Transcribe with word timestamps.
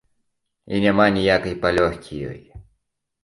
І 0.77 0.79
няма 0.85 1.05
ніякай 1.17 1.53
палёгкі 1.65 2.21
ёй. 2.31 2.39